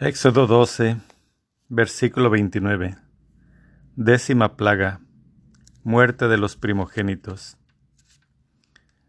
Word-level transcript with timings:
Éxodo 0.00 0.46
12, 0.46 0.96
versículo 1.68 2.30
29. 2.30 2.96
Décima 3.96 4.56
plaga. 4.56 5.00
Muerte 5.82 6.28
de 6.28 6.38
los 6.38 6.54
primogénitos. 6.54 7.56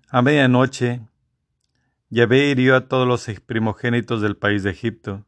A 0.10 0.24
medianoche, 0.24 1.02
Yahvé 2.10 2.50
hirió 2.50 2.76
a 2.76 2.88
todos 2.88 3.08
los 3.08 3.30
primogénitos 3.42 4.22
del 4.22 4.36
país 4.36 4.64
de 4.64 4.72
Egipto, 4.72 5.28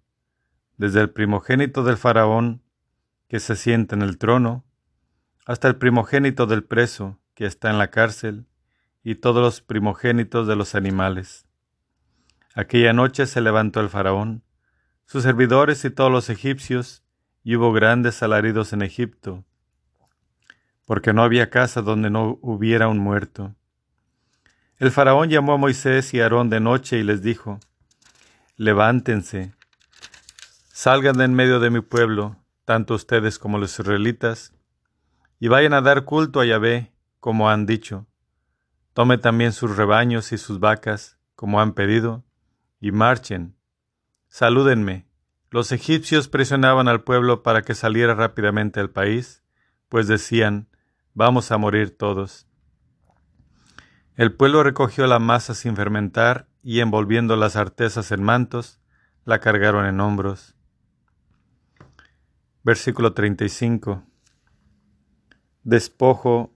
desde 0.77 0.99
el 0.99 1.11
primogénito 1.11 1.83
del 1.83 1.97
faraón, 1.97 2.63
que 3.27 3.39
se 3.39 3.55
sienta 3.55 3.95
en 3.95 4.01
el 4.01 4.17
trono, 4.17 4.65
hasta 5.45 5.67
el 5.67 5.75
primogénito 5.75 6.47
del 6.47 6.63
preso, 6.63 7.19
que 7.35 7.45
está 7.45 7.69
en 7.69 7.77
la 7.77 7.91
cárcel, 7.91 8.47
y 9.03 9.13
todos 9.13 9.43
los 9.43 9.61
primogénitos 9.61 10.47
de 10.47 10.55
los 10.55 10.73
animales. 10.73 11.45
Aquella 12.55 12.93
noche 12.93 13.27
se 13.27 13.41
levantó 13.41 13.79
el 13.79 13.89
faraón, 13.89 14.43
sus 15.11 15.23
servidores 15.23 15.83
y 15.83 15.89
todos 15.89 16.09
los 16.09 16.29
egipcios, 16.29 17.03
y 17.43 17.57
hubo 17.57 17.73
grandes 17.73 18.23
alaridos 18.23 18.71
en 18.71 18.81
Egipto, 18.81 19.43
porque 20.85 21.11
no 21.11 21.21
había 21.21 21.49
casa 21.49 21.81
donde 21.81 22.09
no 22.09 22.39
hubiera 22.41 22.87
un 22.87 22.97
muerto. 22.97 23.53
El 24.77 24.89
faraón 24.89 25.29
llamó 25.29 25.51
a 25.51 25.57
Moisés 25.57 26.13
y 26.13 26.21
a 26.21 26.23
Aarón 26.23 26.49
de 26.49 26.61
noche 26.61 26.97
y 26.97 27.03
les 27.03 27.21
dijo, 27.21 27.59
Levántense, 28.55 29.51
salgan 30.71 31.17
de 31.17 31.25
en 31.25 31.33
medio 31.33 31.59
de 31.59 31.71
mi 31.71 31.81
pueblo, 31.81 32.37
tanto 32.63 32.93
ustedes 32.93 33.37
como 33.37 33.57
los 33.57 33.77
israelitas, 33.77 34.53
y 35.41 35.49
vayan 35.49 35.73
a 35.73 35.81
dar 35.81 36.05
culto 36.05 36.39
a 36.39 36.45
Yahvé, 36.45 36.93
como 37.19 37.49
han 37.49 37.65
dicho. 37.65 38.07
Tome 38.93 39.17
también 39.17 39.51
sus 39.51 39.75
rebaños 39.75 40.31
y 40.31 40.37
sus 40.37 40.61
vacas, 40.61 41.17
como 41.35 41.59
han 41.59 41.73
pedido, 41.73 42.23
y 42.79 42.93
marchen 42.93 43.57
Salúdenme. 44.31 45.05
Los 45.49 45.73
egipcios 45.73 46.29
presionaban 46.29 46.87
al 46.87 47.03
pueblo 47.03 47.43
para 47.43 47.63
que 47.63 47.75
saliera 47.75 48.15
rápidamente 48.15 48.79
del 48.79 48.89
país, 48.89 49.43
pues 49.89 50.07
decían, 50.07 50.69
vamos 51.13 51.51
a 51.51 51.57
morir 51.57 51.97
todos. 51.97 52.47
El 54.15 54.33
pueblo 54.33 54.63
recogió 54.63 55.05
la 55.05 55.19
masa 55.19 55.53
sin 55.53 55.75
fermentar 55.75 56.47
y 56.63 56.79
envolviendo 56.79 57.35
las 57.35 57.57
artesas 57.57 58.13
en 58.13 58.23
mantos, 58.23 58.79
la 59.25 59.41
cargaron 59.41 59.85
en 59.85 59.99
hombros. 59.99 60.55
Versículo 62.63 63.13
35. 63.13 64.01
Despojo 65.63 66.53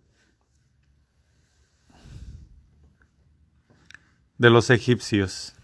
de 4.38 4.49
los 4.49 4.69
egipcios. 4.69 5.58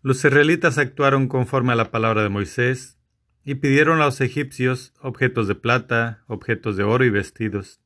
Los 0.00 0.24
israelitas 0.24 0.78
actuaron 0.78 1.26
conforme 1.26 1.72
a 1.72 1.76
la 1.76 1.90
palabra 1.90 2.22
de 2.22 2.28
Moisés 2.28 2.98
y 3.44 3.56
pidieron 3.56 4.00
a 4.00 4.04
los 4.04 4.20
egipcios 4.20 4.94
objetos 5.00 5.48
de 5.48 5.56
plata, 5.56 6.22
objetos 6.28 6.76
de 6.76 6.84
oro 6.84 7.04
y 7.04 7.10
vestidos. 7.10 7.80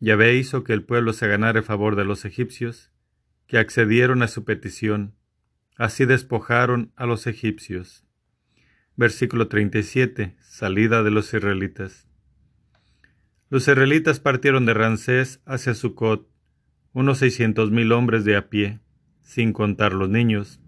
Yahvé 0.00 0.36
hizo 0.36 0.64
que 0.64 0.72
el 0.72 0.82
pueblo 0.82 1.12
se 1.12 1.28
ganara 1.28 1.58
el 1.58 1.64
favor 1.64 1.94
de 1.94 2.06
los 2.06 2.24
egipcios, 2.24 2.90
que 3.46 3.58
accedieron 3.58 4.22
a 4.22 4.28
su 4.28 4.44
petición. 4.44 5.14
Así 5.76 6.06
despojaron 6.06 6.92
a 6.96 7.04
los 7.04 7.26
egipcios. 7.26 8.06
Versículo 8.96 9.48
37. 9.48 10.36
Salida 10.40 11.02
de 11.02 11.10
los 11.10 11.34
israelitas. 11.34 12.08
Los 13.50 13.68
israelitas 13.68 14.20
partieron 14.20 14.64
de 14.64 14.72
Rancés 14.72 15.42
hacia 15.44 15.74
Sucot, 15.74 16.30
unos 16.94 17.18
seiscientos 17.18 17.70
mil 17.70 17.92
hombres 17.92 18.24
de 18.24 18.36
a 18.36 18.48
pie, 18.48 18.80
sin 19.20 19.52
contar 19.52 19.92
los 19.92 20.08
niños 20.08 20.60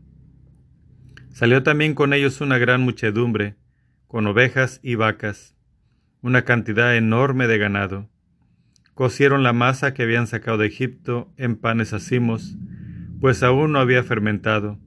Salió 1.38 1.62
también 1.62 1.94
con 1.94 2.14
ellos 2.14 2.40
una 2.40 2.58
gran 2.58 2.80
muchedumbre, 2.80 3.54
con 4.08 4.26
ovejas 4.26 4.80
y 4.82 4.96
vacas, 4.96 5.54
una 6.20 6.42
cantidad 6.42 6.96
enorme 6.96 7.46
de 7.46 7.58
ganado. 7.58 8.10
Cocieron 8.94 9.44
la 9.44 9.52
masa 9.52 9.94
que 9.94 10.02
habían 10.02 10.26
sacado 10.26 10.58
de 10.58 10.66
Egipto 10.66 11.32
en 11.36 11.54
panes 11.54 11.92
acimos, 11.92 12.56
pues 13.20 13.44
aún 13.44 13.70
no 13.70 13.78
había 13.78 14.02
fermentado. 14.02 14.80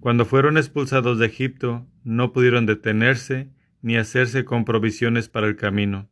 Cuando 0.00 0.24
fueron 0.24 0.56
expulsados 0.56 1.18
de 1.18 1.26
Egipto, 1.26 1.86
no 2.04 2.32
pudieron 2.32 2.64
detenerse 2.64 3.50
ni 3.82 3.98
hacerse 3.98 4.46
con 4.46 4.64
provisiones 4.64 5.28
para 5.28 5.46
el 5.46 5.56
camino. 5.56 6.08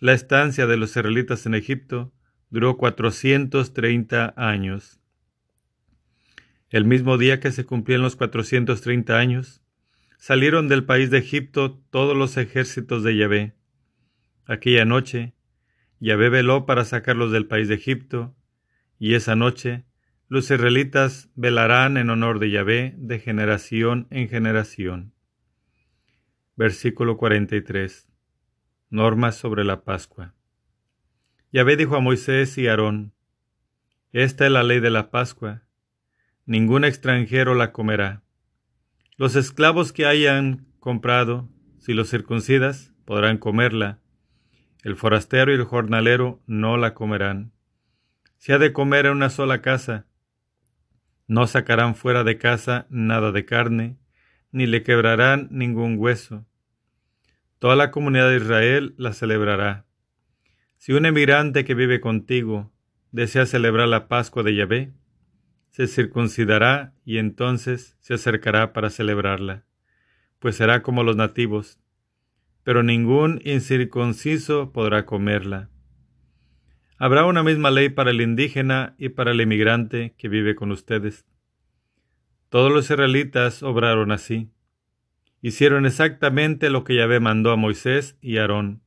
La 0.00 0.14
estancia 0.14 0.66
de 0.66 0.78
los 0.78 0.92
israelitas 0.92 1.44
en 1.44 1.56
Egipto 1.56 2.10
duró 2.48 2.78
cuatrocientos 2.78 3.74
treinta 3.74 4.32
años. 4.34 4.98
El 6.76 6.84
mismo 6.84 7.16
día 7.16 7.40
que 7.40 7.52
se 7.52 7.64
cumplían 7.64 8.02
los 8.02 8.16
430 8.16 9.16
años, 9.16 9.62
salieron 10.18 10.68
del 10.68 10.84
país 10.84 11.08
de 11.08 11.16
Egipto 11.16 11.80
todos 11.88 12.14
los 12.14 12.36
ejércitos 12.36 13.02
de 13.02 13.16
Yahvé. 13.16 13.54
Aquella 14.44 14.84
noche, 14.84 15.32
Yahvé 16.00 16.28
veló 16.28 16.66
para 16.66 16.84
sacarlos 16.84 17.32
del 17.32 17.46
país 17.46 17.68
de 17.68 17.76
Egipto, 17.76 18.36
y 18.98 19.14
esa 19.14 19.36
noche 19.36 19.86
los 20.28 20.50
israelitas 20.50 21.30
velarán 21.34 21.96
en 21.96 22.10
honor 22.10 22.40
de 22.40 22.50
Yahvé 22.50 22.94
de 22.98 23.20
generación 23.20 24.06
en 24.10 24.28
generación. 24.28 25.14
Versículo 26.56 27.16
43. 27.16 28.06
Normas 28.90 29.34
sobre 29.34 29.64
la 29.64 29.82
Pascua. 29.82 30.34
Yahvé 31.52 31.78
dijo 31.78 31.96
a 31.96 32.00
Moisés 32.00 32.58
y 32.58 32.68
Aarón, 32.68 33.14
Esta 34.12 34.44
es 34.44 34.52
la 34.52 34.62
ley 34.62 34.80
de 34.80 34.90
la 34.90 35.10
Pascua 35.10 35.65
ningún 36.46 36.84
extranjero 36.84 37.54
la 37.54 37.72
comerá. 37.72 38.22
Los 39.16 39.34
esclavos 39.34 39.92
que 39.92 40.06
hayan 40.06 40.66
comprado, 40.78 41.48
si 41.78 41.92
los 41.92 42.08
circuncidas, 42.08 42.94
podrán 43.04 43.38
comerla. 43.38 43.98
El 44.82 44.96
forastero 44.96 45.52
y 45.52 45.56
el 45.56 45.64
jornalero 45.64 46.40
no 46.46 46.76
la 46.76 46.94
comerán. 46.94 47.52
Si 48.36 48.52
ha 48.52 48.58
de 48.58 48.72
comer 48.72 49.06
en 49.06 49.12
una 49.12 49.30
sola 49.30 49.60
casa, 49.60 50.06
no 51.26 51.46
sacarán 51.48 51.96
fuera 51.96 52.22
de 52.22 52.38
casa 52.38 52.86
nada 52.88 53.32
de 53.32 53.44
carne, 53.44 53.98
ni 54.52 54.66
le 54.66 54.84
quebrarán 54.84 55.48
ningún 55.50 55.96
hueso. 55.98 56.46
Toda 57.58 57.74
la 57.74 57.90
comunidad 57.90 58.30
de 58.30 58.36
Israel 58.36 58.94
la 58.96 59.12
celebrará. 59.12 59.86
Si 60.76 60.92
un 60.92 61.06
emigrante 61.06 61.64
que 61.64 61.74
vive 61.74 62.00
contigo 62.00 62.72
desea 63.10 63.46
celebrar 63.46 63.88
la 63.88 64.06
Pascua 64.06 64.44
de 64.44 64.54
Yahvé, 64.54 64.92
se 65.76 65.88
circuncidará 65.88 66.94
y 67.04 67.18
entonces 67.18 67.98
se 68.00 68.14
acercará 68.14 68.72
para 68.72 68.88
celebrarla, 68.88 69.66
pues 70.38 70.56
será 70.56 70.80
como 70.80 71.02
los 71.02 71.16
nativos, 71.16 71.78
pero 72.62 72.82
ningún 72.82 73.42
incircunciso 73.44 74.72
podrá 74.72 75.04
comerla. 75.04 75.68
Habrá 76.96 77.26
una 77.26 77.42
misma 77.42 77.70
ley 77.70 77.90
para 77.90 78.10
el 78.10 78.22
indígena 78.22 78.94
y 78.96 79.10
para 79.10 79.32
el 79.32 79.40
emigrante 79.42 80.14
que 80.16 80.30
vive 80.30 80.54
con 80.54 80.72
ustedes. 80.72 81.26
Todos 82.48 82.72
los 82.72 82.86
israelitas 82.86 83.62
obraron 83.62 84.12
así. 84.12 84.48
Hicieron 85.42 85.84
exactamente 85.84 86.70
lo 86.70 86.84
que 86.84 86.96
Yahvé 86.96 87.20
mandó 87.20 87.50
a 87.50 87.56
Moisés 87.56 88.16
y 88.22 88.38
Aarón. 88.38 88.80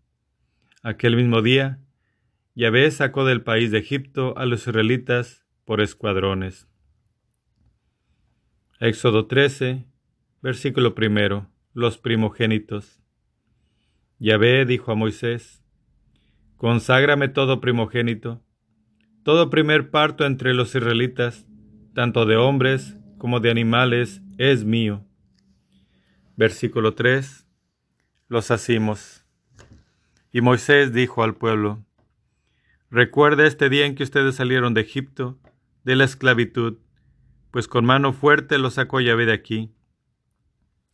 Aquel 0.81 1.15
mismo 1.15 1.43
día, 1.43 1.77
Yahvé 2.55 2.89
sacó 2.89 3.25
del 3.25 3.43
país 3.43 3.69
de 3.69 3.77
Egipto 3.77 4.35
a 4.39 4.47
los 4.47 4.65
israelitas 4.65 5.45
por 5.65 5.81
escuadrones. 5.81 6.68
Éxodo 8.81 9.27
13, 9.27 9.83
versículo 10.41 10.95
primero, 10.95 11.51
los 11.73 11.97
primogénitos. 11.97 13.03
Yahvé 14.19 14.65
dijo 14.65 14.93
a 14.93 14.95
Moisés, 14.95 15.61
Conságrame 16.55 17.27
todo 17.27 17.59
primogénito, 17.59 18.41
todo 19.23 19.49
primer 19.49 19.91
parto 19.91 20.25
entre 20.25 20.53
los 20.53 20.73
israelitas, 20.73 21.45
tanto 21.93 22.25
de 22.25 22.37
hombres 22.37 22.95
como 23.17 23.41
de 23.41 23.51
animales, 23.51 24.21
es 24.37 24.63
mío. 24.63 25.05
Versículo 26.37 26.93
3. 26.93 27.45
Los 28.29 28.49
hacimos. 28.49 29.25
Y 30.31 30.39
Moisés 30.39 30.93
dijo 30.93 31.21
al 31.21 31.35
pueblo, 31.35 31.85
Recuerda 32.89 33.45
este 33.45 33.67
día 33.67 33.85
en 33.85 33.95
que 33.95 34.03
ustedes 34.03 34.35
salieron 34.35 34.73
de 34.73 34.79
Egipto, 34.79 35.37
de 35.83 35.97
la 35.97 36.05
esclavitud, 36.05 36.77
pues 37.51 37.67
con 37.67 37.85
mano 37.85 38.13
fuerte 38.13 38.57
lo 38.57 38.69
sacó 38.69 38.99
Yahvé 38.99 39.25
de 39.25 39.33
aquí. 39.33 39.73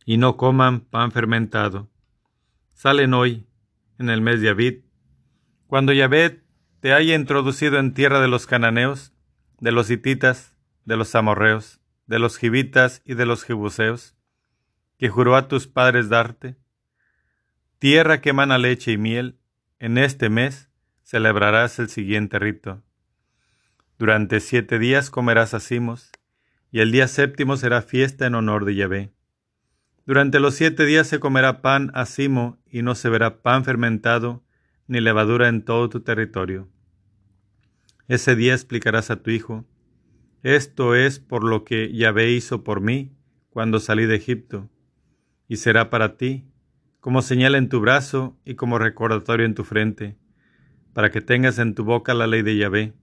Y 0.04 0.18
no 0.18 0.36
coman 0.36 0.80
pan 0.80 1.12
fermentado. 1.12 1.90
Salen 2.74 3.14
hoy, 3.14 3.46
en 3.98 4.10
el 4.10 4.20
mes 4.20 4.40
de 4.40 4.50
Abid, 4.50 4.80
cuando 5.66 5.92
Yahvé 5.92 6.44
te 6.80 6.92
haya 6.92 7.14
introducido 7.14 7.78
en 7.78 7.94
tierra 7.94 8.20
de 8.20 8.28
los 8.28 8.46
cananeos, 8.46 9.12
de 9.58 9.72
los 9.72 9.90
hititas, 9.90 10.54
de 10.84 10.96
los 10.96 11.14
amorreos, 11.14 11.80
de 12.06 12.18
los 12.18 12.38
gibitas 12.38 13.02
y 13.04 13.14
de 13.14 13.26
los 13.26 13.42
jebuseos, 13.42 14.16
que 14.98 15.08
juró 15.08 15.36
a 15.36 15.48
tus 15.48 15.66
padres 15.66 16.08
darte, 16.08 16.56
tierra 17.78 18.20
que 18.20 18.30
emana 18.30 18.58
leche 18.58 18.92
y 18.92 18.98
miel, 18.98 19.38
en 19.78 19.98
este 19.98 20.30
mes 20.30 20.70
celebrarás 21.02 21.78
el 21.78 21.88
siguiente 21.88 22.38
rito. 22.38 22.82
Durante 23.98 24.40
siete 24.40 24.78
días 24.78 25.10
comerás 25.10 25.54
acimos, 25.54 26.10
y 26.70 26.80
el 26.80 26.92
día 26.92 27.08
séptimo 27.08 27.56
será 27.56 27.82
fiesta 27.82 28.26
en 28.26 28.34
honor 28.34 28.64
de 28.64 28.74
Yahvé. 28.74 29.12
Durante 30.06 30.40
los 30.40 30.54
siete 30.54 30.84
días 30.84 31.06
se 31.06 31.18
comerá 31.18 31.62
pan 31.62 31.90
acimo 31.94 32.58
y 32.70 32.82
no 32.82 32.94
se 32.94 33.08
verá 33.08 33.42
pan 33.42 33.64
fermentado 33.64 34.44
ni 34.86 35.00
levadura 35.00 35.48
en 35.48 35.64
todo 35.64 35.88
tu 35.88 36.00
territorio. 36.00 36.68
Ese 38.08 38.36
día 38.36 38.54
explicarás 38.54 39.10
a 39.10 39.22
tu 39.22 39.30
hijo, 39.30 39.66
esto 40.42 40.94
es 40.94 41.18
por 41.18 41.42
lo 41.42 41.64
que 41.64 41.92
Yahvé 41.92 42.30
hizo 42.30 42.62
por 42.62 42.80
mí 42.80 43.16
cuando 43.50 43.80
salí 43.80 44.06
de 44.06 44.14
Egipto, 44.14 44.70
y 45.48 45.56
será 45.56 45.90
para 45.90 46.16
ti 46.16 46.46
como 47.00 47.22
señal 47.22 47.54
en 47.54 47.68
tu 47.68 47.80
brazo 47.80 48.38
y 48.44 48.54
como 48.54 48.78
recordatorio 48.78 49.46
en 49.46 49.54
tu 49.54 49.64
frente, 49.64 50.16
para 50.92 51.10
que 51.10 51.20
tengas 51.20 51.58
en 51.58 51.74
tu 51.74 51.84
boca 51.84 52.14
la 52.14 52.26
ley 52.26 52.42
de 52.42 52.56
Yahvé, 52.56 52.94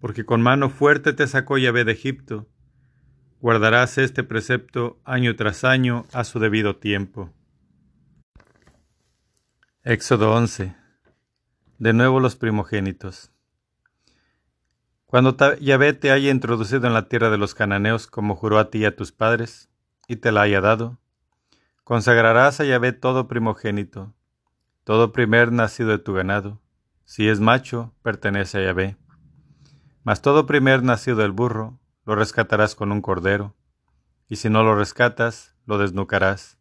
porque 0.00 0.24
con 0.24 0.42
mano 0.42 0.68
fuerte 0.68 1.12
te 1.12 1.26
sacó 1.26 1.56
Yahvé 1.56 1.84
de 1.84 1.92
Egipto. 1.92 2.48
Guardarás 3.40 3.98
este 3.98 4.24
precepto 4.24 4.98
año 5.04 5.36
tras 5.36 5.62
año 5.62 6.06
a 6.14 6.24
su 6.24 6.38
debido 6.38 6.76
tiempo. 6.76 7.34
Éxodo 9.84 10.32
11. 10.32 10.74
De 11.78 11.92
nuevo 11.92 12.18
los 12.18 12.34
primogénitos. 12.34 13.30
Cuando 15.04 15.36
Yahvé 15.60 15.92
te 15.92 16.12
haya 16.12 16.30
introducido 16.30 16.86
en 16.86 16.94
la 16.94 17.08
tierra 17.08 17.28
de 17.28 17.36
los 17.36 17.54
cananeos, 17.54 18.06
como 18.06 18.36
juró 18.36 18.58
a 18.58 18.70
ti 18.70 18.78
y 18.78 18.84
a 18.86 18.96
tus 18.96 19.12
padres, 19.12 19.68
y 20.08 20.16
te 20.16 20.32
la 20.32 20.40
haya 20.40 20.62
dado, 20.62 20.98
consagrarás 21.84 22.60
a 22.60 22.64
Yahvé 22.64 22.92
todo 22.92 23.28
primogénito, 23.28 24.14
todo 24.82 25.12
primer 25.12 25.52
nacido 25.52 25.90
de 25.90 25.98
tu 25.98 26.14
ganado. 26.14 26.62
Si 27.04 27.28
es 27.28 27.38
macho, 27.40 27.94
pertenece 28.02 28.58
a 28.58 28.62
Yahvé. 28.62 28.96
Mas 30.04 30.22
todo 30.22 30.46
primer 30.46 30.82
nacido 30.82 31.18
del 31.18 31.32
burro, 31.32 31.78
lo 32.06 32.14
rescatarás 32.14 32.74
con 32.74 32.90
un 32.92 33.02
cordero, 33.02 33.54
y 34.28 34.36
si 34.36 34.48
no 34.48 34.62
lo 34.62 34.74
rescatas, 34.74 35.54
lo 35.66 35.76
desnucarás. 35.76 36.58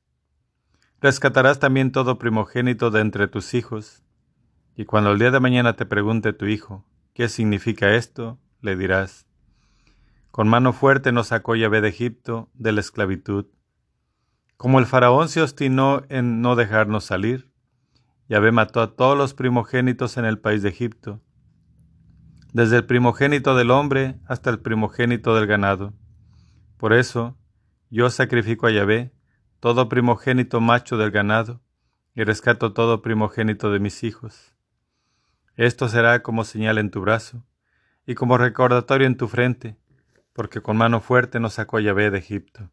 Rescatarás 0.99 1.59
también 1.59 1.93
todo 1.93 2.17
primogénito 2.17 2.91
de 2.91 2.99
entre 2.99 3.29
tus 3.29 3.53
hijos, 3.53 4.03
y 4.75 4.83
cuando 4.83 5.11
el 5.11 5.19
día 5.19 5.31
de 5.31 5.39
mañana 5.39 5.77
te 5.77 5.85
pregunte 5.85 6.33
tu 6.33 6.47
hijo, 6.47 6.83
¿Qué 7.15 7.29
significa 7.29 7.95
esto? 7.95 8.39
Le 8.59 8.75
dirás. 8.75 9.25
Con 10.31 10.49
mano 10.49 10.73
fuerte 10.73 11.13
nos 11.13 11.27
sacó 11.27 11.55
Yahvé 11.55 11.79
de 11.79 11.87
Egipto, 11.87 12.49
de 12.55 12.73
la 12.73 12.81
esclavitud. 12.81 13.45
Como 14.57 14.79
el 14.79 14.85
faraón 14.85 15.29
se 15.29 15.41
obstinó 15.41 16.03
en 16.09 16.41
no 16.41 16.57
dejarnos 16.57 17.05
salir, 17.05 17.49
Yahvé 18.27 18.51
mató 18.51 18.81
a 18.81 18.97
todos 18.97 19.17
los 19.17 19.33
primogénitos 19.33 20.17
en 20.17 20.25
el 20.25 20.39
país 20.39 20.61
de 20.61 20.67
Egipto, 20.67 21.21
desde 22.55 22.77
el 22.77 22.85
primogénito 22.85 23.53
del 23.53 23.69
hombre 23.69 24.17
hasta 24.27 24.49
el 24.49 24.61
primogénito 24.61 25.35
del 25.35 25.45
ganado. 25.45 25.93
Por 26.77 26.93
eso, 26.93 27.37
yo 27.89 28.09
sacrifico 28.09 28.65
a 28.65 28.71
Yahvé 28.71 29.11
todo 29.59 29.89
primogénito 29.89 30.61
macho 30.61 30.95
del 30.95 31.11
ganado, 31.11 31.61
y 32.15 32.23
rescato 32.23 32.71
todo 32.71 33.01
primogénito 33.01 33.73
de 33.73 33.79
mis 33.79 34.05
hijos. 34.05 34.55
Esto 35.57 35.89
será 35.89 36.23
como 36.23 36.45
señal 36.45 36.77
en 36.77 36.91
tu 36.91 37.01
brazo 37.01 37.45
y 38.05 38.15
como 38.15 38.37
recordatorio 38.37 39.05
en 39.05 39.17
tu 39.17 39.27
frente, 39.27 39.75
porque 40.31 40.61
con 40.61 40.77
mano 40.77 41.01
fuerte 41.01 41.41
nos 41.41 41.55
sacó 41.55 41.81
Yahvé 41.81 42.09
de 42.09 42.19
Egipto. 42.19 42.71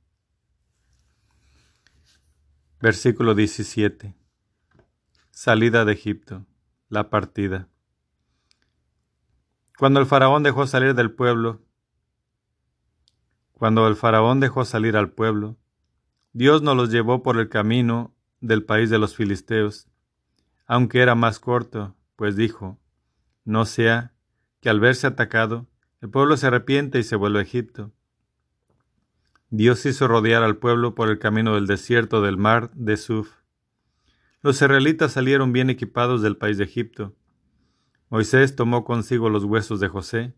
Versículo 2.80 3.34
17. 3.34 4.14
Salida 5.32 5.84
de 5.84 5.92
Egipto. 5.92 6.46
La 6.88 7.10
partida. 7.10 7.71
Cuando 9.78 10.00
el 10.00 10.06
faraón 10.06 10.42
dejó 10.42 10.66
salir 10.66 10.94
del 10.94 11.10
pueblo, 11.10 11.62
cuando 13.52 13.86
el 13.88 13.96
faraón 13.96 14.40
dejó 14.40 14.64
salir 14.64 14.96
al 14.96 15.10
pueblo, 15.10 15.56
Dios 16.32 16.62
nos 16.62 16.76
los 16.76 16.90
llevó 16.90 17.22
por 17.22 17.38
el 17.38 17.48
camino 17.48 18.14
del 18.40 18.64
país 18.64 18.90
de 18.90 18.98
los 18.98 19.14
filisteos, 19.14 19.88
aunque 20.66 21.00
era 21.00 21.14
más 21.14 21.38
corto 21.38 21.96
pues 22.22 22.36
dijo, 22.36 22.78
no 23.44 23.64
sea 23.66 24.14
que 24.60 24.70
al 24.70 24.78
verse 24.78 25.08
atacado, 25.08 25.66
el 26.00 26.08
pueblo 26.08 26.36
se 26.36 26.46
arrepiente 26.46 27.00
y 27.00 27.02
se 27.02 27.16
vuelve 27.16 27.40
a 27.40 27.42
Egipto. 27.42 27.90
Dios 29.50 29.84
hizo 29.86 30.06
rodear 30.06 30.44
al 30.44 30.56
pueblo 30.56 30.94
por 30.94 31.08
el 31.08 31.18
camino 31.18 31.56
del 31.56 31.66
desierto 31.66 32.22
del 32.22 32.36
mar 32.36 32.70
de 32.74 32.96
Suf. 32.96 33.28
Los 34.40 34.62
israelitas 34.62 35.10
salieron 35.10 35.52
bien 35.52 35.68
equipados 35.68 36.22
del 36.22 36.36
país 36.36 36.58
de 36.58 36.64
Egipto. 36.64 37.16
Moisés 38.12 38.54
tomó 38.54 38.84
consigo 38.84 39.28
los 39.28 39.42
huesos 39.42 39.80
de 39.80 39.88
José, 39.88 40.36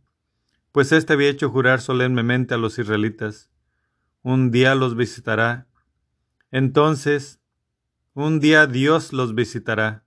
pues 0.73 0.93
éste 0.93 1.13
había 1.13 1.29
hecho 1.29 1.51
jurar 1.51 1.83
solemnemente 1.83 2.55
a 2.55 2.57
los 2.57 2.79
israelitas, 2.79 3.51
un 4.23 4.51
día 4.51 4.75
los 4.75 4.97
visitará. 4.97 5.67
Entonces, 6.51 7.43
un 8.15 8.41
día 8.41 8.67
Dios 8.67 9.13
los 9.13 9.35
visitará 9.35 10.05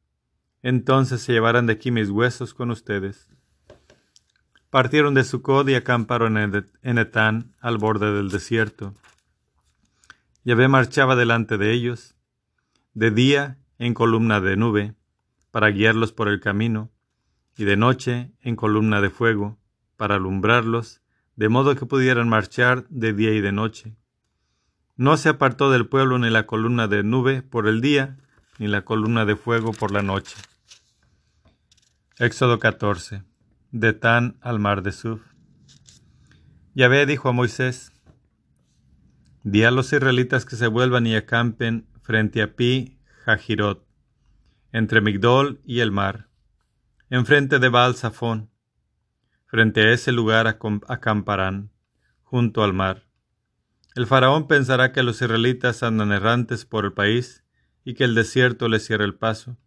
entonces 0.64 1.22
se 1.22 1.34
llevarán 1.34 1.66
de 1.68 1.74
aquí 1.74 1.92
mis 1.92 2.10
huesos 2.10 2.54
con 2.54 2.72
ustedes. 2.72 3.30
Partieron 4.70 5.14
de 5.14 5.24
Sucod 5.24 5.68
y 5.70 5.76
acamparon 5.76 6.38
en 6.38 6.98
Etán, 6.98 7.56
al 7.62 7.78
borde 7.78 8.12
del 8.12 8.30
desierto. 8.30 8.94
Yahvé 10.44 10.68
marchaba 10.68 11.16
delante 11.16 11.58
de 11.58 11.72
ellos, 11.72 12.16
de 12.94 13.12
día 13.12 13.58
en 13.80 13.94
columna 13.94 14.42
de 14.42 14.58
nube, 14.58 14.96
para 15.52 15.70
guiarlos 15.70 16.12
por 16.12 16.28
el 16.28 16.42
camino, 16.42 16.92
y 17.58 17.66
de 17.66 17.76
noche 17.76 18.32
en 18.42 18.56
columna 18.56 19.02
de 19.02 19.10
fuego, 19.10 19.58
para 19.98 20.16
alumbrarlos, 20.16 21.02
de 21.36 21.50
modo 21.50 21.76
que 21.76 21.86
pudieran 21.86 22.30
marchar 22.30 22.88
de 22.90 23.14
día 23.14 23.34
y 23.34 23.42
de 23.42 23.52
noche. 23.52 23.96
No 24.96 25.18
se 25.18 25.30
apartó 25.30 25.72
del 25.72 25.88
pueblo 25.88 26.18
ni 26.20 26.30
la 26.30 26.46
columna 26.46 26.88
de 26.88 27.04
nube 27.04 27.42
por 27.42 27.68
el 27.68 27.82
día, 27.82 28.18
ni 28.60 28.68
la 28.68 28.84
columna 28.84 29.26
de 29.26 29.36
fuego 29.36 29.72
por 29.72 29.92
la 29.92 30.02
noche. 30.02 30.36
Éxodo 32.18 32.60
14. 32.60 33.24
De 33.72 33.94
Tan 33.94 34.38
al 34.42 34.60
mar 34.60 34.82
de 34.82 34.92
Suf. 34.92 35.22
Yahvé 36.74 37.06
dijo 37.06 37.30
a 37.30 37.32
Moisés, 37.32 37.92
Di 39.44 39.64
a 39.64 39.72
los 39.72 39.94
israelitas 39.94 40.46
que 40.46 40.56
se 40.56 40.68
vuelvan 40.68 41.08
y 41.08 41.16
acampen 41.16 41.88
frente 42.02 42.42
a 42.42 42.56
Pi 42.56 42.98
Jajirot, 43.26 43.86
entre 44.72 45.02
Migdol 45.02 45.60
y 45.64 45.80
el 45.80 45.92
mar, 45.92 46.28
enfrente 47.10 47.60
de 47.60 47.70
Baal 47.70 47.96
Safón. 47.96 48.50
Frente 49.46 49.82
a 49.82 49.94
ese 49.94 50.12
lugar 50.12 50.46
acamparán, 50.48 51.72
junto 52.22 52.66
al 52.66 52.74
mar. 52.74 53.08
El 53.96 54.06
faraón 54.08 54.48
pensará 54.48 54.92
que 54.92 55.04
los 55.04 55.22
israelitas 55.22 55.84
andan 55.84 56.12
errantes 56.12 56.66
por 56.66 56.84
el 56.84 56.92
país 56.92 57.46
y 57.86 57.94
que 57.94 58.04
el 58.04 58.14
desierto 58.14 58.68
les 58.68 58.86
cierra 58.86 59.06
el 59.06 59.16
paso. 59.16 59.58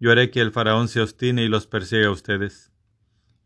Yo 0.00 0.10
haré 0.10 0.32
que 0.32 0.40
el 0.40 0.50
faraón 0.50 0.88
se 0.88 1.00
obstine 1.00 1.44
y 1.44 1.48
los 1.48 1.68
persiga 1.68 2.08
a 2.08 2.10
ustedes. 2.10 2.72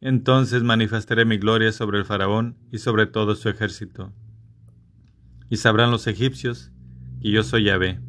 Entonces 0.00 0.62
manifestaré 0.62 1.26
mi 1.26 1.36
gloria 1.36 1.70
sobre 1.70 1.98
el 1.98 2.06
faraón 2.06 2.56
y 2.72 2.78
sobre 2.78 3.06
todo 3.06 3.34
su 3.34 3.50
ejército. 3.50 4.10
Y 5.50 5.58
sabrán 5.58 5.90
los 5.90 6.06
egipcios 6.06 6.72
que 7.20 7.30
yo 7.30 7.42
soy 7.42 7.64
Yahvé. 7.64 8.00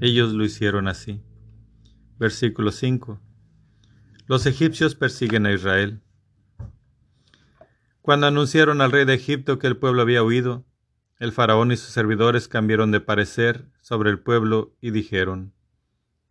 Ellos 0.00 0.32
lo 0.32 0.44
hicieron 0.44 0.88
así. 0.88 1.22
Versículo 2.18 2.72
5. 2.72 3.20
Los 4.28 4.44
egipcios 4.46 4.96
persiguen 4.96 5.46
a 5.46 5.52
Israel. 5.52 6.02
Cuando 8.02 8.26
anunciaron 8.26 8.80
al 8.80 8.90
rey 8.90 9.04
de 9.04 9.14
Egipto 9.14 9.60
que 9.60 9.68
el 9.68 9.76
pueblo 9.76 10.02
había 10.02 10.24
huido, 10.24 10.66
el 11.20 11.30
faraón 11.30 11.70
y 11.70 11.76
sus 11.76 11.90
servidores 11.90 12.48
cambiaron 12.48 12.90
de 12.90 13.00
parecer 13.00 13.70
sobre 13.80 14.10
el 14.10 14.18
pueblo 14.18 14.74
y 14.80 14.90
dijeron, 14.90 15.54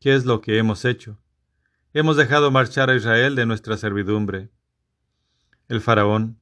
¿Qué 0.02 0.14
es 0.14 0.26
lo 0.26 0.42
que 0.42 0.58
hemos 0.58 0.84
hecho? 0.84 1.22
Hemos 1.94 2.18
dejado 2.18 2.52
marchar 2.52 2.90
a 2.90 2.96
Israel 2.96 3.34
de 3.36 3.46
nuestra 3.46 3.78
servidumbre. 3.78 4.52
El 5.70 5.80
faraón 5.80 6.38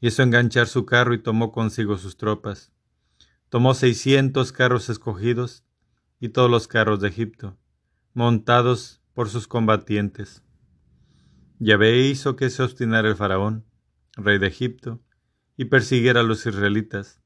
hizo 0.00 0.22
enganchar 0.22 0.68
su 0.68 0.86
carro 0.86 1.12
y 1.12 1.18
tomó 1.18 1.52
consigo 1.52 1.98
sus 1.98 2.16
tropas. 2.16 2.72
Tomó 3.50 3.74
seiscientos 3.74 4.52
carros 4.52 4.88
escogidos 4.88 5.64
y 6.18 6.30
todos 6.30 6.50
los 6.50 6.66
carros 6.66 7.00
de 7.00 7.08
Egipto, 7.08 7.58
montados 8.14 8.99
por 9.14 9.28
sus 9.28 9.48
combatientes. 9.48 10.42
Yahvé 11.58 11.98
hizo 12.06 12.36
que 12.36 12.48
se 12.48 12.62
obstinara 12.62 13.08
el 13.08 13.16
faraón, 13.16 13.66
rey 14.14 14.38
de 14.38 14.46
Egipto, 14.46 15.02
y 15.56 15.66
persiguiera 15.66 16.20
a 16.20 16.22
los 16.22 16.46
israelitas. 16.46 17.20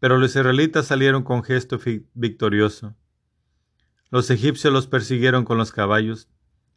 Pero 0.00 0.18
los 0.18 0.34
israelitas 0.34 0.86
salieron 0.86 1.22
con 1.22 1.44
gesto 1.44 1.78
victorioso. 2.14 2.96
Los 4.10 4.30
egipcios 4.30 4.72
los 4.72 4.88
persiguieron 4.88 5.44
con 5.44 5.58
los 5.58 5.70
caballos, 5.70 6.28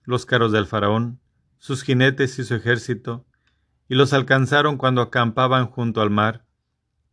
los 0.04 0.28
carros 0.28 0.52
del 0.52 0.68
faraón, 0.68 1.20
sus 1.58 1.82
jinetes 1.82 2.38
y 2.38 2.44
su 2.44 2.54
ejército, 2.54 3.26
y 3.88 3.96
los 3.96 4.14
alcanzaron 4.14 4.78
cuando 4.78 5.02
acampaban 5.02 5.66
junto 5.66 6.02
al 6.02 6.12
mar, 6.12 6.46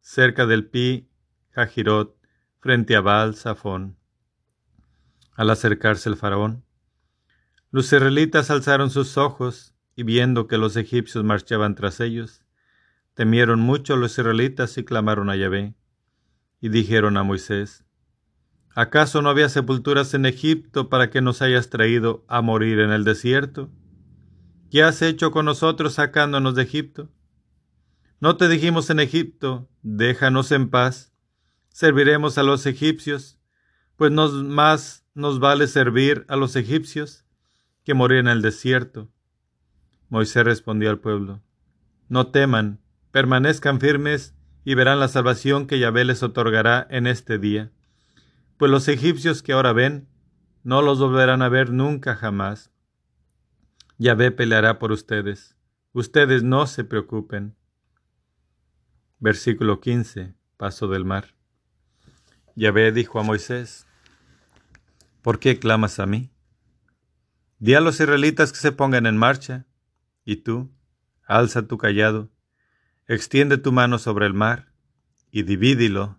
cerca 0.00 0.44
del 0.44 0.68
Pi 0.68 1.08
Jajirot, 1.52 2.14
frente 2.60 2.94
a 2.94 3.00
Baal 3.00 3.34
Safón. 3.34 3.96
Al 5.32 5.48
acercarse 5.48 6.10
el 6.10 6.16
faraón, 6.16 6.65
los 7.76 7.92
israelitas 7.92 8.50
alzaron 8.50 8.88
sus 8.88 9.18
ojos 9.18 9.74
y 9.96 10.02
viendo 10.02 10.46
que 10.46 10.56
los 10.56 10.78
egipcios 10.78 11.24
marchaban 11.24 11.74
tras 11.74 12.00
ellos, 12.00 12.42
Temieron 13.12 13.60
mucho 13.60 13.96
los 13.96 14.12
israelitas 14.12 14.78
y 14.78 14.84
clamaron 14.84 15.28
a 15.28 15.36
Yahvé. 15.36 15.74
Y 16.58 16.70
dijeron 16.70 17.18
a 17.18 17.22
Moisés, 17.22 17.84
¿acaso 18.74 19.20
no 19.20 19.28
había 19.28 19.50
sepulturas 19.50 20.14
en 20.14 20.24
Egipto 20.24 20.88
para 20.88 21.10
que 21.10 21.20
nos 21.20 21.42
hayas 21.42 21.68
traído 21.68 22.24
a 22.28 22.40
morir 22.40 22.80
en 22.80 22.92
el 22.92 23.04
desierto? 23.04 23.70
¿Qué 24.70 24.82
has 24.82 25.02
hecho 25.02 25.30
con 25.30 25.44
nosotros 25.44 25.92
sacándonos 25.92 26.54
de 26.54 26.62
Egipto? 26.62 27.10
¿No 28.20 28.38
te 28.38 28.48
dijimos 28.48 28.88
en 28.88 29.00
Egipto, 29.00 29.68
déjanos 29.82 30.50
en 30.50 30.70
paz, 30.70 31.12
serviremos 31.68 32.38
a 32.38 32.42
los 32.42 32.64
egipcios, 32.64 33.38
pues 33.96 34.12
nos, 34.12 34.32
más 34.32 35.04
nos 35.12 35.40
vale 35.40 35.66
servir 35.66 36.24
a 36.28 36.36
los 36.36 36.56
egipcios 36.56 37.25
que 37.86 37.94
morir 37.94 38.18
en 38.18 38.26
el 38.26 38.42
desierto? 38.42 39.08
Moisés 40.08 40.44
respondió 40.44 40.90
al 40.90 40.98
pueblo, 40.98 41.40
No 42.08 42.26
teman, 42.26 42.80
permanezcan 43.12 43.78
firmes 43.78 44.34
y 44.64 44.74
verán 44.74 44.98
la 44.98 45.06
salvación 45.06 45.68
que 45.68 45.78
Yahvé 45.78 46.04
les 46.04 46.24
otorgará 46.24 46.84
en 46.90 47.06
este 47.06 47.38
día. 47.38 47.70
Pues 48.56 48.72
los 48.72 48.88
egipcios 48.88 49.40
que 49.40 49.52
ahora 49.52 49.72
ven, 49.72 50.08
no 50.64 50.82
los 50.82 50.98
volverán 50.98 51.42
a 51.42 51.48
ver 51.48 51.70
nunca 51.70 52.16
jamás. 52.16 52.72
Yahvé 53.98 54.32
peleará 54.32 54.80
por 54.80 54.90
ustedes. 54.90 55.56
Ustedes 55.92 56.42
no 56.42 56.66
se 56.66 56.82
preocupen. 56.82 57.54
Versículo 59.20 59.80
15. 59.80 60.34
Paso 60.56 60.88
del 60.88 61.04
mar. 61.04 61.36
Yahvé 62.56 62.90
dijo 62.90 63.20
a 63.20 63.22
Moisés, 63.22 63.86
¿por 65.22 65.38
qué 65.38 65.60
clamas 65.60 66.00
a 66.00 66.06
mí? 66.06 66.32
Di 67.58 67.74
a 67.74 67.80
los 67.80 68.00
israelitas 68.00 68.52
que 68.52 68.58
se 68.58 68.72
pongan 68.72 69.06
en 69.06 69.16
marcha, 69.16 69.66
y 70.24 70.36
tú, 70.36 70.70
alza 71.26 71.66
tu 71.66 71.78
callado 71.78 72.30
extiende 73.08 73.58
tu 73.58 73.72
mano 73.72 73.98
sobre 73.98 74.26
el 74.26 74.34
mar 74.34 74.72
y 75.30 75.42
divídilo, 75.42 76.18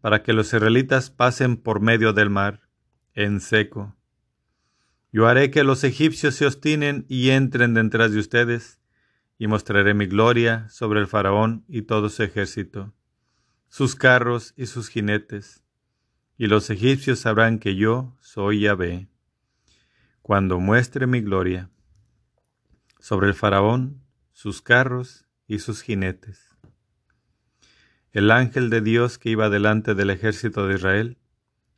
para 0.00 0.22
que 0.22 0.32
los 0.32 0.52
israelitas 0.52 1.10
pasen 1.10 1.56
por 1.56 1.80
medio 1.80 2.12
del 2.12 2.30
mar, 2.30 2.68
en 3.14 3.40
seco. 3.40 3.96
Yo 5.12 5.28
haré 5.28 5.50
que 5.50 5.64
los 5.64 5.84
egipcios 5.84 6.36
se 6.36 6.46
obstinen 6.46 7.04
y 7.08 7.30
entren 7.30 7.74
detrás 7.74 8.12
de 8.12 8.18
ustedes, 8.18 8.80
y 9.38 9.46
mostraré 9.46 9.94
mi 9.94 10.06
gloria 10.06 10.68
sobre 10.68 11.00
el 11.00 11.06
faraón 11.06 11.64
y 11.68 11.82
todo 11.82 12.08
su 12.08 12.22
ejército, 12.22 12.92
sus 13.68 13.94
carros 13.94 14.54
y 14.56 14.66
sus 14.66 14.88
jinetes, 14.88 15.62
y 16.36 16.46
los 16.46 16.70
egipcios 16.70 17.20
sabrán 17.20 17.58
que 17.58 17.76
yo 17.76 18.16
soy 18.20 18.60
Yahvé, 18.60 19.09
cuando 20.30 20.60
muestre 20.60 21.08
mi 21.08 21.22
gloria 21.22 21.70
sobre 23.00 23.26
el 23.26 23.34
faraón, 23.34 24.04
sus 24.30 24.62
carros 24.62 25.26
y 25.48 25.58
sus 25.58 25.82
jinetes. 25.82 26.56
El 28.12 28.30
ángel 28.30 28.70
de 28.70 28.80
Dios 28.80 29.18
que 29.18 29.30
iba 29.30 29.50
delante 29.50 29.96
del 29.96 30.08
ejército 30.08 30.68
de 30.68 30.76
Israel 30.76 31.18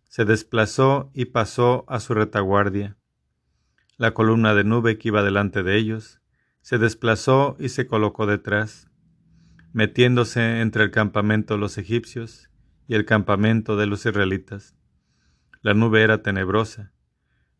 se 0.06 0.26
desplazó 0.26 1.10
y 1.14 1.24
pasó 1.24 1.86
a 1.88 1.98
su 1.98 2.12
retaguardia. 2.12 2.98
La 3.96 4.12
columna 4.12 4.52
de 4.52 4.64
nube 4.64 4.98
que 4.98 5.08
iba 5.08 5.22
delante 5.22 5.62
de 5.62 5.78
ellos 5.78 6.20
se 6.60 6.76
desplazó 6.76 7.56
y 7.58 7.70
se 7.70 7.86
colocó 7.86 8.26
detrás, 8.26 8.90
metiéndose 9.72 10.60
entre 10.60 10.84
el 10.84 10.90
campamento 10.90 11.54
de 11.54 11.60
los 11.60 11.78
egipcios 11.78 12.50
y 12.86 12.96
el 12.96 13.06
campamento 13.06 13.78
de 13.78 13.86
los 13.86 14.04
israelitas. 14.04 14.76
La 15.62 15.72
nube 15.72 16.02
era 16.02 16.22
tenebrosa, 16.22 16.91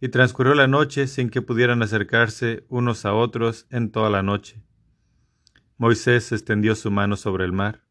y 0.02 0.08
transcurrió 0.08 0.54
la 0.54 0.66
noche 0.66 1.06
sin 1.06 1.30
que 1.30 1.42
pudieran 1.42 1.80
acercarse 1.80 2.66
unos 2.68 3.04
a 3.06 3.14
otros 3.14 3.68
en 3.70 3.92
toda 3.92 4.10
la 4.10 4.24
noche. 4.24 4.60
Moisés 5.78 6.32
extendió 6.32 6.74
su 6.74 6.90
mano 6.90 7.14
sobre 7.14 7.44
el 7.44 7.52
mar, 7.52 7.84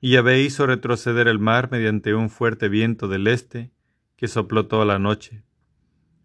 y 0.00 0.10
Yahvé 0.10 0.40
hizo 0.40 0.66
retroceder 0.66 1.28
el 1.28 1.38
mar 1.38 1.70
mediante 1.70 2.12
un 2.12 2.28
fuerte 2.28 2.68
viento 2.68 3.06
del 3.06 3.28
este 3.28 3.70
que 4.16 4.26
sopló 4.26 4.66
toda 4.66 4.84
la 4.84 4.98
noche. 4.98 5.44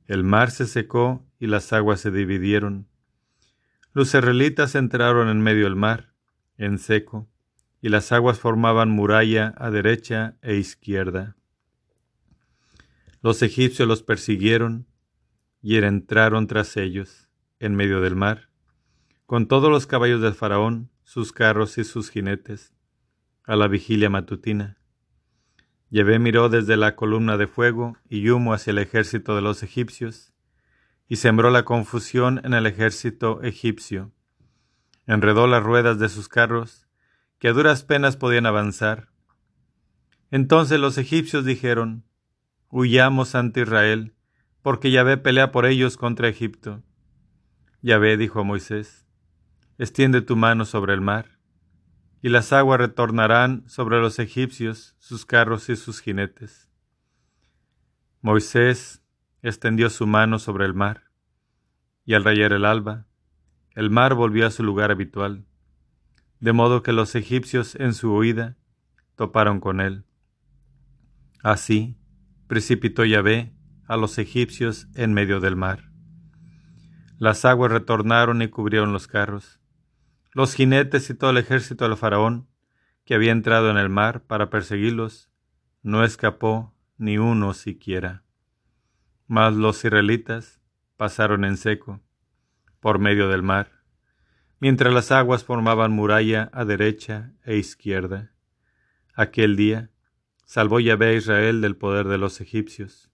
El 0.07 0.23
mar 0.23 0.49
se 0.49 0.65
secó 0.65 1.23
y 1.37 1.45
las 1.45 1.71
aguas 1.73 1.99
se 1.99 2.09
dividieron. 2.09 2.87
Los 3.93 4.07
israelitas 4.07 4.73
entraron 4.73 5.29
en 5.29 5.41
medio 5.41 5.65
del 5.65 5.75
mar, 5.75 6.15
en 6.57 6.79
seco, 6.79 7.29
y 7.83 7.89
las 7.89 8.11
aguas 8.11 8.39
formaban 8.39 8.89
muralla 8.89 9.53
a 9.57 9.69
derecha 9.69 10.37
e 10.41 10.55
izquierda. 10.55 11.36
Los 13.21 13.41
egipcios 13.41 13.87
los 13.87 14.03
persiguieron 14.03 14.87
y 15.61 15.77
entraron 15.77 16.47
tras 16.47 16.77
ellos, 16.77 17.29
en 17.59 17.75
medio 17.75 17.99
del 18.01 18.15
mar, 18.15 18.49
con 19.25 19.47
todos 19.47 19.69
los 19.71 19.87
caballos 19.87 20.21
del 20.21 20.33
faraón, 20.33 20.91
sus 21.03 21.31
carros 21.31 21.77
y 21.77 21.83
sus 21.83 22.09
jinetes, 22.09 22.73
a 23.43 23.55
la 23.55 23.67
vigilia 23.67 24.09
matutina. 24.09 24.77
Llevé 25.89 26.19
miró 26.19 26.49
desde 26.49 26.77
la 26.77 26.95
columna 26.95 27.37
de 27.37 27.47
fuego 27.47 27.97
y 28.09 28.29
humo 28.29 28.53
hacia 28.53 28.71
el 28.71 28.77
ejército 28.77 29.35
de 29.35 29.41
los 29.41 29.63
egipcios, 29.63 30.33
y 31.07 31.15
sembró 31.15 31.49
la 31.49 31.63
confusión 31.63 32.41
en 32.43 32.53
el 32.53 32.65
ejército 32.65 33.41
egipcio. 33.41 34.11
Enredó 35.05 35.47
las 35.47 35.63
ruedas 35.63 35.97
de 35.99 36.09
sus 36.09 36.27
carros, 36.27 36.87
que 37.39 37.47
a 37.47 37.53
duras 37.53 37.83
penas 37.83 38.17
podían 38.17 38.45
avanzar. 38.45 39.09
Entonces 40.29 40.79
los 40.79 40.97
egipcios 40.97 41.45
dijeron, 41.45 42.03
Huyamos 42.79 43.33
ante 43.33 43.61
Israel, 43.61 44.13
porque 44.61 44.91
Yahvé 44.91 45.17
pelea 45.17 45.51
por 45.51 45.65
ellos 45.65 45.97
contra 45.97 46.27
Egipto. 46.27 46.83
Yahvé 47.81 48.17
dijo 48.17 48.41
a 48.41 48.43
Moisés, 48.43 49.07
extiende 49.79 50.21
tu 50.21 50.35
mano 50.35 50.63
sobre 50.63 50.93
el 50.93 51.01
mar, 51.01 51.39
y 52.21 52.29
las 52.29 52.53
aguas 52.53 52.79
retornarán 52.79 53.67
sobre 53.67 53.99
los 53.99 54.19
egipcios, 54.19 54.95
sus 54.99 55.25
carros 55.25 55.69
y 55.69 55.75
sus 55.75 56.01
jinetes. 56.01 56.69
Moisés 58.21 59.01
extendió 59.41 59.89
su 59.89 60.05
mano 60.05 60.37
sobre 60.37 60.65
el 60.65 60.75
mar, 60.75 61.05
y 62.05 62.13
al 62.13 62.23
rayar 62.23 62.53
el 62.53 62.63
alba, 62.63 63.07
el 63.73 63.89
mar 63.89 64.13
volvió 64.13 64.45
a 64.45 64.51
su 64.51 64.61
lugar 64.61 64.91
habitual, 64.91 65.47
de 66.39 66.53
modo 66.53 66.83
que 66.83 66.93
los 66.93 67.15
egipcios 67.15 67.73
en 67.73 67.95
su 67.95 68.13
huida 68.13 68.55
toparon 69.15 69.61
con 69.61 69.81
él. 69.81 70.05
Así 71.41 71.97
precipitó 72.47 73.05
Yahvé 73.05 73.53
a 73.87 73.97
los 73.97 74.17
egipcios 74.17 74.87
en 74.95 75.13
medio 75.13 75.39
del 75.39 75.55
mar. 75.55 75.91
Las 77.17 77.45
aguas 77.45 77.71
retornaron 77.71 78.41
y 78.41 78.47
cubrieron 78.47 78.93
los 78.93 79.07
carros, 79.07 79.59
los 80.33 80.53
jinetes 80.53 81.09
y 81.09 81.13
todo 81.13 81.31
el 81.31 81.37
ejército 81.37 81.87
del 81.87 81.97
faraón, 81.97 82.47
que 83.05 83.15
había 83.15 83.31
entrado 83.31 83.71
en 83.71 83.77
el 83.77 83.89
mar 83.89 84.23
para 84.25 84.49
perseguirlos, 84.49 85.31
no 85.81 86.03
escapó 86.03 86.75
ni 86.97 87.17
uno 87.17 87.53
siquiera. 87.53 88.23
Mas 89.27 89.55
los 89.55 89.83
israelitas 89.83 90.61
pasaron 90.95 91.45
en 91.45 91.57
seco, 91.57 92.01
por 92.79 92.99
medio 92.99 93.29
del 93.29 93.43
mar, 93.43 93.83
mientras 94.59 94.93
las 94.93 95.11
aguas 95.11 95.43
formaban 95.43 95.91
muralla 95.91 96.49
a 96.53 96.65
derecha 96.65 97.33
e 97.43 97.57
izquierda. 97.57 98.33
Aquel 99.13 99.55
día 99.55 99.89
salvó 100.47 100.79
Yahvé 100.79 101.07
a 101.07 101.13
Israel 101.13 101.59
del 101.59 101.75
poder 101.75 102.07
de 102.07 102.17
los 102.17 102.39
egipcios. 102.39 103.11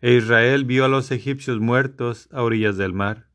E 0.00 0.14
Israel 0.14 0.64
vio 0.64 0.84
a 0.84 0.88
los 0.88 1.10
egipcios 1.12 1.60
muertos 1.60 2.28
a 2.32 2.42
orillas 2.42 2.76
del 2.76 2.92
mar. 2.92 3.28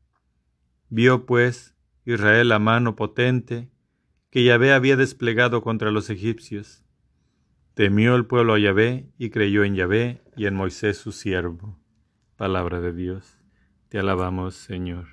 Vio 0.90 1.24
pues 1.24 1.74
Israel 2.04 2.50
la 2.50 2.58
mano 2.58 2.96
potente 2.96 3.70
que 4.30 4.44
Yahvé 4.44 4.74
había 4.74 4.96
desplegado 4.96 5.62
contra 5.62 5.90
los 5.90 6.10
egipcios. 6.10 6.84
Temió 7.72 8.14
el 8.14 8.26
pueblo 8.26 8.54
a 8.54 8.58
Yahvé 8.58 9.10
y 9.18 9.30
creyó 9.30 9.64
en 9.64 9.74
Yahvé 9.74 10.22
y 10.36 10.44
en 10.44 10.54
Moisés 10.54 10.98
su 10.98 11.10
siervo. 11.10 11.80
Palabra 12.36 12.80
de 12.80 12.92
Dios. 12.92 13.38
Te 13.88 13.98
alabamos, 13.98 14.54
Señor. 14.54 15.06